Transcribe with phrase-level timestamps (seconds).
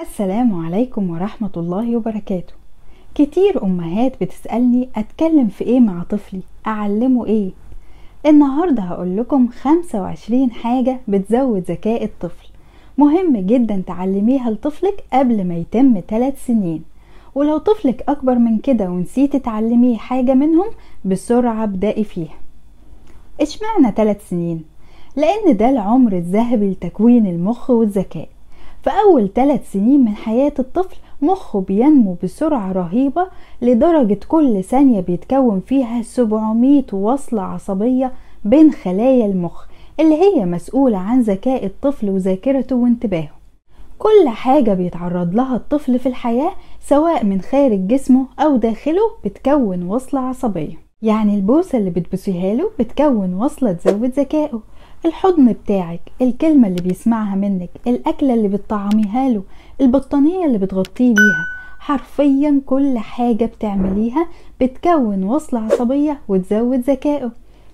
[0.00, 2.52] السلام عليكم ورحمة الله وبركاته.
[3.14, 7.50] كتير أمهات بتسألني أتكلم في إيه مع طفلي؟ أعلمه إيه؟
[8.26, 12.48] النهاردة هقول لكم 25 حاجة بتزود ذكاء الطفل.
[12.98, 16.82] مهم جدا تعلميها لطفلك قبل ما يتم 3 سنين.
[17.34, 20.66] ولو طفلك أكبر من كده ونسيتي تعلميه حاجة منهم
[21.04, 22.38] بسرعة ابدأي فيها.
[23.40, 24.64] اشمعنى 3 سنين؟
[25.16, 28.28] لأن ده العمر الذهبي لتكوين المخ والذكاء.
[28.82, 33.26] في أول ثلاث سنين من حياة الطفل مخه بينمو بسرعة رهيبة
[33.62, 38.12] لدرجة كل ثانية بيتكون فيها 700 وصلة عصبية
[38.44, 39.64] بين خلايا المخ
[40.00, 43.30] اللي هي مسؤولة عن ذكاء الطفل وذاكرته وانتباهه.
[43.98, 50.20] كل حاجة بيتعرض لها الطفل في الحياة سواء من خارج جسمه أو داخله بتكون وصلة
[50.20, 50.74] عصبية.
[51.02, 54.60] يعني البوسة اللي بتبوسيها له بتكون وصلة تزود ذكائه.
[55.06, 59.42] الحضن بتاعك الكلمة اللي بيسمعها منك الأكلة اللي بتطعميها له
[59.80, 61.46] البطانية اللي بتغطيه بيها.
[61.78, 64.26] حرفيا كل حاجة بتعمليها
[64.60, 67.30] بتكون وصلة عصبية وتزود ذكائه.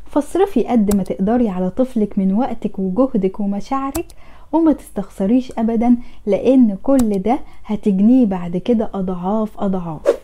[0.06, 4.06] فاصرفي قد ما تقدري على طفلك من وقتك وجهدك ومشاعرك
[4.53, 10.16] وما تستخسريش ابدا لأن كل ده هتجنيه بعد كده أضعاف أضعاف.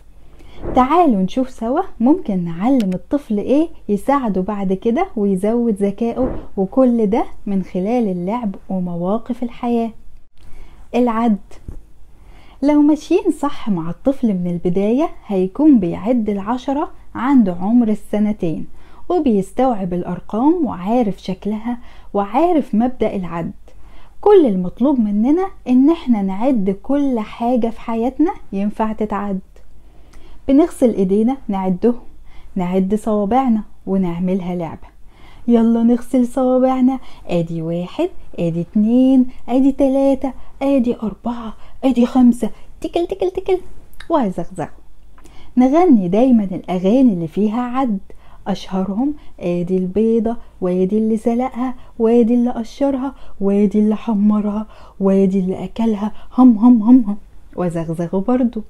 [0.74, 7.62] تعالوا نشوف سوا ممكن نعلم الطفل إيه يساعده بعد كده ويزود ذكائه وكل ده من
[7.62, 9.90] خلال اللعب ومواقف الحياة.
[10.94, 11.38] العد.
[12.62, 18.66] لو ماشيين صح مع الطفل من البداية هيكون بيعد العشرة عند عمر السنتين
[19.08, 21.78] وبيستوعب الأرقام وعارف شكلها
[22.14, 23.52] وعارف مبدأ العد.
[24.20, 29.40] كل المطلوب مننا إن إحنا نعد كل حاجة في حياتنا ينفع تتعد.
[30.48, 32.00] بنغسل إيدينا نعدهم
[32.56, 34.92] نعد صوابعنا ونعملها لعبة.
[35.48, 36.98] يلا نغسل صوابعنا.
[37.26, 40.32] آدي واحد آدي اتنين آدي تلاتة
[40.62, 41.54] آدي أربعة
[41.84, 42.50] آدي خمسة.
[42.80, 43.58] تكل تكل تكل.
[44.08, 44.66] وزغزغ.
[45.56, 47.98] نغني دايما الأغاني اللي فيها عد.
[48.46, 54.66] أشهرهم آدي البيضة وادي اللي سلقها وادي اللي قشرها وادي اللي حمرها
[55.00, 56.12] وادي اللي أكلها.
[56.38, 57.16] هم هم هم هم.
[57.56, 58.62] وزغزغوا برضو.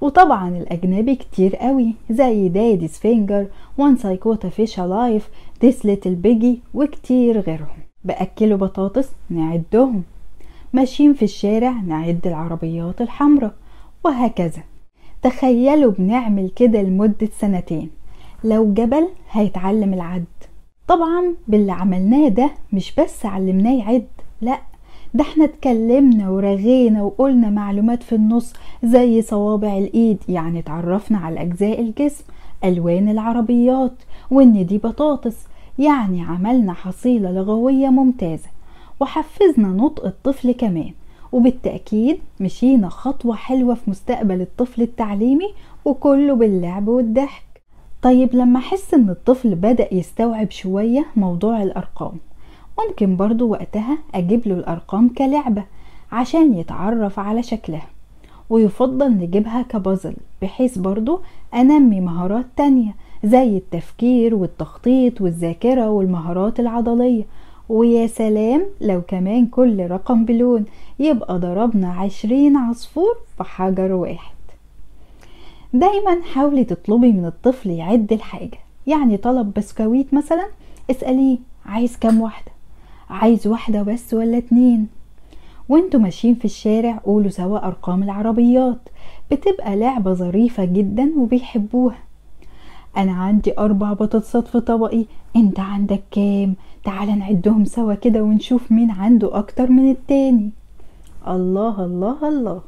[0.00, 3.46] وطبعا الأجنبي كتير قوي زي Daddy's finger
[3.78, 5.28] Once I caught a fish alive
[5.60, 7.78] This little piggy وكتير غيرهم.
[8.04, 10.02] بأكلوا بطاطس نعدهم.
[10.72, 13.54] ماشيين في الشارع نعد العربيات الحمراء
[14.04, 14.62] وهكذا.
[15.22, 17.90] تخيلوا بنعمل كده لمدة سنتين.
[18.44, 20.24] لو جبل هيتعلم العد.
[20.88, 24.06] طبعا باللي عملناه ده مش بس علمناه يعد
[24.40, 24.60] لأ
[25.14, 28.52] ده إحنا اتكلمنا ورغينا وقلنا معلومات في النص
[28.84, 32.24] زي صوابع الإيد يعني اتعرفنا على أجزاء الجسم
[32.64, 33.92] ألوان العربيات
[34.30, 35.36] وإن دي بطاطس
[35.78, 38.48] يعني عملنا حصيلة لغوية ممتازة
[39.00, 40.90] وحفزنا نطق الطفل كمان
[41.32, 45.48] وبالتأكيد مشينا خطوة حلوة في مستقبل الطفل التعليمي
[45.84, 47.42] وكله باللعب والضحك.
[48.02, 52.12] طيب لما أحس إن الطفل بدأ يستوعب شوية موضوع الأرقام
[52.88, 55.64] ممكن برضو وقتها أجيب له الأرقام كلعبة
[56.12, 57.86] عشان يتعرف على شكلها
[58.50, 61.20] ويفضل نجيبها كبازل بحيث برضو
[61.54, 67.24] أنمي مهارات تانية زي التفكير والتخطيط والذاكرة والمهارات العضلية.
[67.68, 70.64] ويا سلام لو كمان كل رقم بلون
[70.98, 74.34] يبقى ضربنا عشرين عصفور في حجر واحد.
[75.74, 80.46] دايما حاولي تطلبي من الطفل يعد الحاجة يعني طلب بسكويت مثلا
[80.90, 82.52] اسأليه عايز كام واحدة؟
[83.10, 84.86] عايز واحدة بس ولا اتنين؟
[85.68, 88.88] وانتوا ماشيين في الشارع قولوا سوا أرقام العربيات
[89.30, 91.98] بتبقى لعبة ظريفة جدا وبيحبوها.
[92.96, 95.04] أنا عندي أربع بطاطسات في طبقي
[95.36, 96.54] أنت عندك كام؟
[96.84, 100.50] تعال نعدهم سوا كده ونشوف مين عنده أكتر من التاني.
[101.28, 102.60] الله الله الله.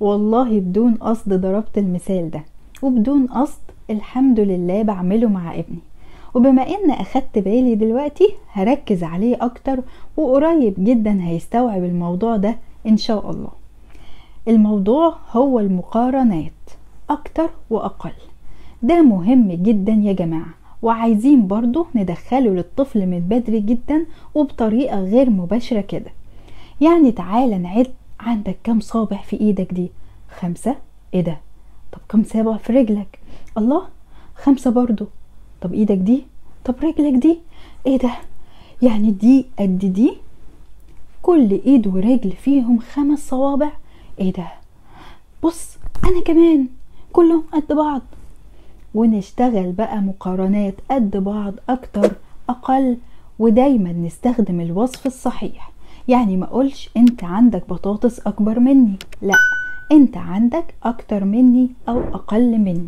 [0.00, 2.44] والله بدون قصد ضربت المثال ده
[2.82, 3.60] وبدون قصد
[3.90, 5.78] الحمد لله بعمله مع ابني.
[6.36, 9.80] وبما إن أخدت بالي دلوقتي هركز عليه أكتر
[10.16, 13.48] وقريب جدا هيستوعب الموضوع ده إن شاء الله.
[14.48, 16.52] الموضوع هو المقارنات
[17.10, 18.12] أكتر وأقل.
[18.82, 25.80] ده مهم جدا يا جماعة وعايزين برضو ندخله للطفل من بدري جدا وبطريقة غير مباشرة
[25.80, 26.10] كده.
[26.80, 27.86] يعني تعالى نعد
[28.20, 29.90] عندك كم صابع في إيدك دي؟
[30.38, 30.76] خمسة؟
[31.14, 31.36] إيه ده؟
[31.92, 33.18] طب كم صابع في رجلك؟
[33.58, 33.82] الله!
[34.34, 35.06] خمسة برضو.
[35.66, 36.22] طب إيدك دي؟
[36.64, 37.38] طب رجلك دي؟
[37.86, 38.10] إيه ده؟
[38.82, 40.12] يعني دي قد دي؟
[41.22, 43.70] كل ايد ورجل فيهم خمس صوابع؟
[44.20, 44.46] إيه ده؟
[45.42, 46.66] بص أنا كمان
[47.12, 48.02] كلهم قد بعض.
[48.94, 52.12] ونشتغل بقى مقارنات قد بعض أكتر
[52.48, 52.96] أقل
[53.38, 55.72] ودايما نستخدم الوصف الصحيح.
[56.08, 59.34] يعني ما أقولش أنت عندك بطاطس أكبر مني لا
[59.92, 62.86] أنت عندك أكتر مني أو أقل مني.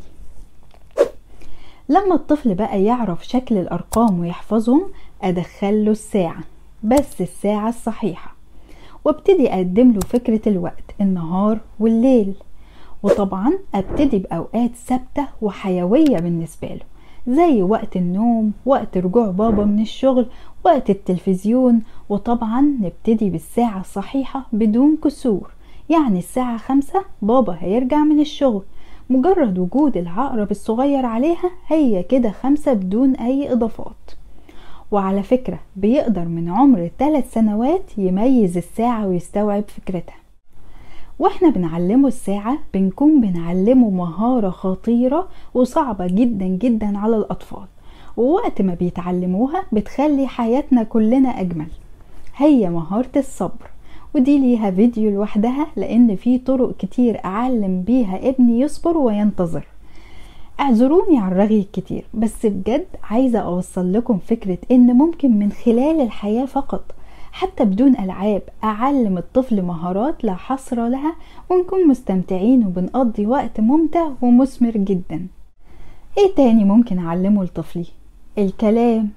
[1.88, 4.82] لما الطفل بقى يعرف شكل الأرقام ويحفظهم
[5.22, 6.40] ادخله الساعة
[6.82, 8.34] بس الساعة الصحيحة
[9.04, 12.34] وابتدي أقدم له فكرة الوقت النهار والليل
[13.02, 16.80] وطبعا أبتدي بأوقات ثابتة وحيوية بالنسبة له
[17.34, 20.26] زي وقت النوم وقت رجوع بابا من الشغل
[20.64, 25.50] وقت التلفزيون وطبعا نبتدي بالساعة الصحيحة بدون كسور
[25.90, 28.62] يعني الساعة خمسة بابا هيرجع من الشغل
[29.10, 34.10] مجرد وجود العقرب الصغير عليها هي كده خمسة بدون أي إضافات.
[34.90, 40.16] وعلى فكرة بيقدر من عمر ثلاث سنوات يميز الساعة ويستوعب فكرتها.
[41.18, 47.66] وإحنا بنعلمه الساعة بنكون بنعلمه مهارة خطيرة وصعبة جدا جدا على الأطفال.
[48.16, 51.68] ووقت ما بيتعلموها بتخلي حياتنا كلنا أجمل.
[52.36, 53.70] هي مهارة الصبر.
[54.14, 59.66] ودي ليها فيديو لوحدها لأن في طرق كتير أعلم بيها ابني يصبر وينتظر.
[60.60, 66.44] اعذروني على الرغي الكتير بس بجد عايزة أوصل لكم فكرة إن ممكن من خلال الحياة
[66.44, 66.94] فقط
[67.32, 71.16] حتى بدون ألعاب أعلم الطفل مهارات لا حصر لها
[71.50, 75.26] ونكون مستمتعين وبنقضي وقت ممتع ومثمر جدا.
[76.18, 77.86] إيه تاني ممكن أعلمه لطفلي؟
[78.38, 79.08] الكلام.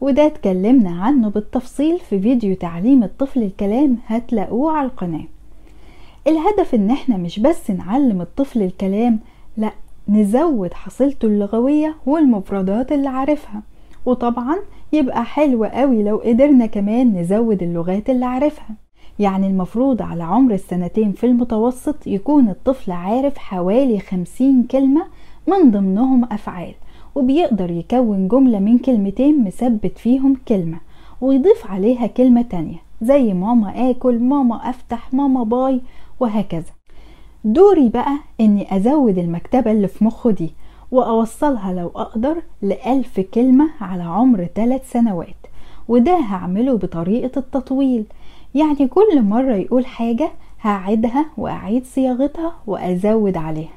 [0.00, 5.24] وده اتكلمنا عنه بالتفصيل في فيديو تعليم الطفل الكلام هتلاقوه على القناة.
[6.26, 9.18] الهدف إن إحنا مش بس نعلم الطفل الكلام
[9.56, 9.70] لأ
[10.08, 13.62] نزود حصيلته اللغوية والمفردات اللي عارفها.
[14.06, 14.56] وطبعا
[14.92, 18.70] يبقى حلو قوي لو قدرنا كمان نزود اللغات اللي عارفها.
[19.18, 25.02] يعني المفروض على عمر السنتين في المتوسط يكون الطفل عارف حوالي خمسين كلمة
[25.46, 26.74] من ضمنهم أفعال.
[27.14, 30.80] وبيقدر يكون جملة من كلمتين مثبت فيهم كلمة
[31.20, 35.80] ويضيف عليها كلمة تانية زي ماما آكل ماما أفتح ماما باي
[36.20, 36.72] وهكذا.
[37.44, 40.50] دوري بقى إني أزود المكتبة اللي في مخه دي
[40.90, 45.36] وأوصلها لو أقدر لألف كلمة على عمر ثلاث سنوات
[45.88, 48.04] وده هعمله بطريقة التطويل.
[48.54, 50.30] يعني كل مرة يقول حاجة
[50.60, 53.74] هعيدها وأعيد صياغتها وأزود عليها.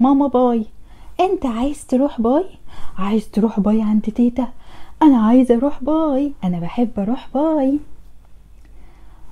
[0.00, 0.64] ماما باي
[1.20, 2.44] انت عايز تروح باي؟
[2.98, 4.48] عايز تروح باي عند تيتا؟
[5.02, 7.78] أنا عايزة أروح باي أنا بحب أروح باي.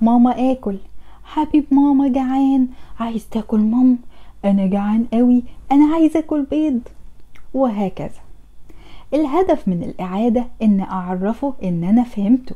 [0.01, 0.77] ماما آكل.
[1.23, 2.67] حبيب ماما جعان.
[2.99, 3.97] عايز تاكل مام؟
[4.45, 5.43] أنا جعان قوي.
[5.71, 6.79] أنا عايز اكل بيض.
[7.53, 8.21] وهكذا.
[9.13, 12.55] الهدف من الإعادة إن أعرفه إن أنا فهمته.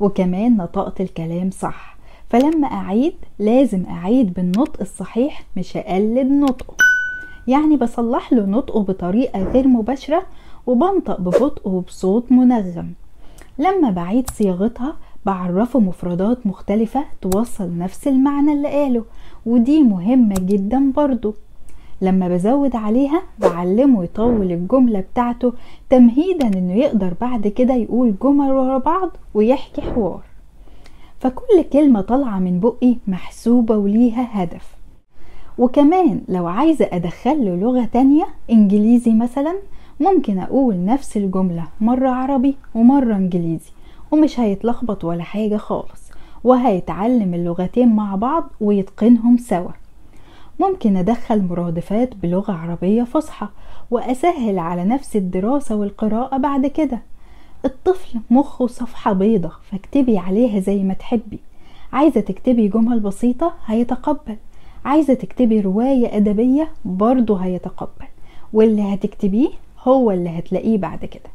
[0.00, 1.96] وكمان نطقت الكلام صح.
[2.30, 6.76] فلما أعيد لازم أعيد بالنطق الصحيح مش أقلد نطقه.
[7.48, 10.22] يعني بصلح له نطقه بطريقة غير مباشرة
[10.66, 12.92] وبنطق ببطء وبصوت منغم
[13.58, 14.96] لما بعيد صياغتها
[15.26, 19.04] بعرفه مفردات مختلفة توصل نفس المعنى اللي قاله
[19.46, 21.34] ودي مهمة جدا برضو.
[22.00, 25.52] لما بزود عليها بعلمه يطول الجملة بتاعته
[25.90, 30.22] تمهيدا إنه يقدر بعد كده يقول جمل ورا بعض ويحكي حوار.
[31.20, 34.75] فكل كلمة طالعة من بقي محسوبة وليها هدف.
[35.58, 39.56] وكمان لو عايزة أدخله لغة تانية إنجليزي مثلا
[40.00, 43.70] ممكن أقول نفس الجملة مرة عربي ومرة إنجليزي
[44.10, 46.10] ومش هيتلخبط ولا حاجة خالص
[46.44, 49.70] وهيتعلم اللغتين مع بعض ويتقنهم سوا.
[50.60, 53.48] ممكن أدخل مرادفات بلغة عربية فصحى
[53.90, 57.02] وأسهل على نفس الدراسة والقراءة بعد كده.
[57.64, 61.38] الطفل مخه صفحة بيضة فاكتبي عليها زي ما تحبي.
[61.92, 64.36] عايزة تكتبي جمل بسيطة؟ هيتقبل.
[64.86, 68.06] عايزة تكتبي رواية أدبية برضه هيتقبل.
[68.52, 69.48] واللي هتكتبيه
[69.82, 71.30] هو اللي هتلاقيه بعد كده.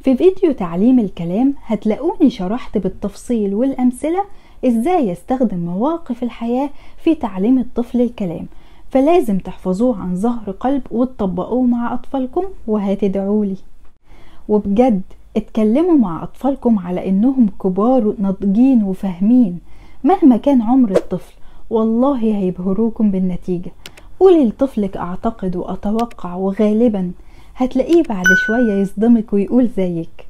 [0.00, 4.24] في فيديو تعليم الكلام هتلاقوني شرحت بالتفصيل والأمثلة
[4.66, 6.70] إزاي يستخدم مواقف الحياة
[7.04, 8.46] في تعليم الطفل الكلام.
[8.90, 13.56] فلازم تحفظوه عن ظهر قلب وتطبقوه مع أطفالكم وهتدعولي.
[14.48, 15.02] وبجد
[15.36, 19.58] اتكلموا مع أطفالكم على إنهم كبار ناضجين وفاهمين
[20.04, 21.37] مهما كان عمر الطفل.
[21.70, 23.70] والله هيبهروكم بالنتيجة.
[24.20, 27.10] قولي لطفلك أعتقد وأتوقع وغالبا
[27.56, 30.26] هتلاقيه بعد شوية يصدمك ويقول زيك.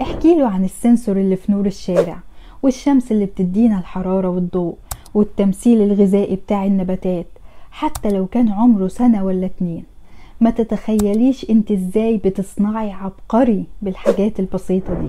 [0.00, 2.18] احكي له عن السنسور اللي في نور الشارع
[2.62, 4.74] والشمس اللي بتدينا الحرارة والضوء
[5.14, 7.26] والتمثيل الغذائي بتاع النباتات
[7.70, 9.84] حتى لو كان عمره سنة ولا اتنين.
[10.40, 15.08] ما تتخيليش انت إزاي بتصنعي عبقري بالحاجات البسيطة دي.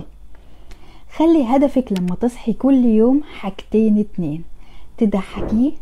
[1.16, 4.42] خلي هدفك لما تصحي كل يوم حاجتين اتنين.
[4.98, 5.72] تضحكيه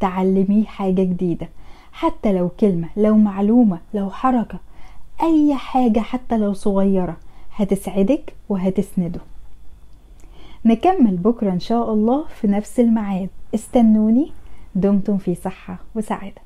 [0.00, 1.48] تعلميه حاجة جديدة.
[1.92, 4.58] حتى لو كلمة لو معلومة لو حركة
[5.22, 7.16] أي حاجة حتى لو صغيرة
[7.56, 9.20] هتسعدك وهتسنده.
[10.64, 13.28] نكمل بكرة إن شاء الله في نفس الميعاد.
[13.54, 14.32] استنوني
[14.74, 16.42] دمتم في صحة وسعادة.